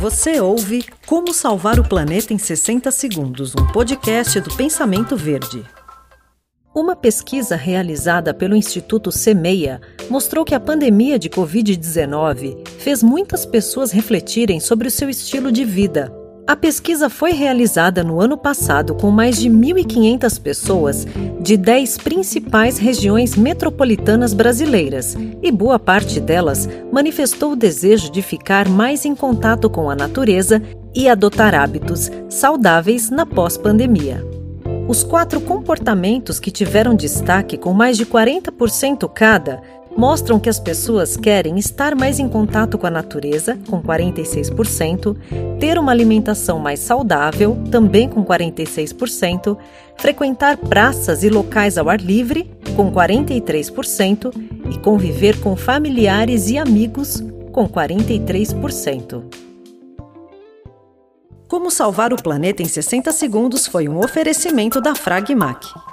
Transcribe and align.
Você 0.00 0.40
ouve 0.40 0.82
Como 1.06 1.34
Salvar 1.34 1.78
o 1.78 1.86
Planeta 1.86 2.32
em 2.32 2.38
60 2.38 2.90
Segundos, 2.90 3.54
um 3.54 3.66
podcast 3.66 4.40
do 4.40 4.50
Pensamento 4.56 5.14
Verde. 5.14 5.62
Uma 6.74 6.96
pesquisa 6.96 7.54
realizada 7.54 8.32
pelo 8.32 8.56
Instituto 8.56 9.12
CEMEIA 9.12 9.78
mostrou 10.08 10.42
que 10.42 10.54
a 10.54 10.58
pandemia 10.58 11.18
de 11.18 11.28
Covid-19 11.28 12.66
fez 12.78 13.02
muitas 13.02 13.44
pessoas 13.44 13.92
refletirem 13.92 14.58
sobre 14.58 14.88
o 14.88 14.90
seu 14.90 15.10
estilo 15.10 15.52
de 15.52 15.66
vida. 15.66 16.10
A 16.50 16.56
pesquisa 16.56 17.08
foi 17.08 17.30
realizada 17.30 18.02
no 18.02 18.20
ano 18.20 18.36
passado 18.36 18.92
com 18.92 19.08
mais 19.08 19.38
de 19.38 19.48
1.500 19.48 20.42
pessoas 20.42 21.06
de 21.40 21.56
10 21.56 21.98
principais 21.98 22.76
regiões 22.76 23.36
metropolitanas 23.36 24.34
brasileiras, 24.34 25.16
e 25.40 25.52
boa 25.52 25.78
parte 25.78 26.18
delas 26.18 26.68
manifestou 26.90 27.52
o 27.52 27.56
desejo 27.56 28.10
de 28.10 28.20
ficar 28.20 28.68
mais 28.68 29.04
em 29.04 29.14
contato 29.14 29.70
com 29.70 29.88
a 29.88 29.94
natureza 29.94 30.60
e 30.92 31.08
adotar 31.08 31.54
hábitos 31.54 32.10
saudáveis 32.28 33.10
na 33.10 33.24
pós-pandemia. 33.24 34.26
Os 34.88 35.04
quatro 35.04 35.40
comportamentos 35.40 36.40
que 36.40 36.50
tiveram 36.50 36.96
destaque, 36.96 37.56
com 37.56 37.72
mais 37.72 37.96
de 37.96 38.04
40% 38.04 39.08
cada, 39.14 39.62
mostram 40.00 40.40
que 40.40 40.48
as 40.48 40.58
pessoas 40.58 41.14
querem 41.14 41.58
estar 41.58 41.94
mais 41.94 42.18
em 42.18 42.26
contato 42.26 42.78
com 42.78 42.86
a 42.86 42.90
natureza, 42.90 43.58
com 43.68 43.82
46%, 43.82 45.14
ter 45.60 45.78
uma 45.78 45.92
alimentação 45.92 46.58
mais 46.58 46.80
saudável, 46.80 47.62
também 47.70 48.08
com 48.08 48.24
46%, 48.24 49.58
frequentar 49.98 50.56
praças 50.56 51.22
e 51.22 51.28
locais 51.28 51.76
ao 51.76 51.90
ar 51.90 52.00
livre, 52.00 52.50
com 52.74 52.90
43%, 52.90 54.32
e 54.72 54.78
conviver 54.78 55.38
com 55.38 55.54
familiares 55.54 56.48
e 56.48 56.56
amigos, 56.56 57.22
com 57.52 57.68
43%. 57.68 59.22
Como 61.46 61.70
salvar 61.70 62.14
o 62.14 62.22
planeta 62.22 62.62
em 62.62 62.66
60 62.66 63.12
segundos 63.12 63.66
foi 63.66 63.86
um 63.86 63.98
oferecimento 63.98 64.80
da 64.80 64.94
Fragmac. 64.94 65.89